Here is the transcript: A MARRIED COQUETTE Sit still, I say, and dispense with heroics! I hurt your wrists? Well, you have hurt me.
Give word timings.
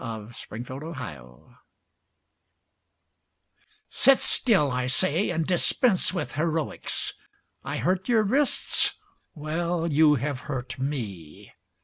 A 0.03 0.27
MARRIED 0.49 0.65
COQUETTE 0.65 1.39
Sit 3.91 4.17
still, 4.17 4.71
I 4.71 4.87
say, 4.87 5.29
and 5.29 5.45
dispense 5.45 6.11
with 6.11 6.31
heroics! 6.33 7.13
I 7.63 7.77
hurt 7.77 8.09
your 8.09 8.23
wrists? 8.23 8.95
Well, 9.35 9.85
you 9.85 10.15
have 10.15 10.39
hurt 10.49 10.79
me. 10.79 11.51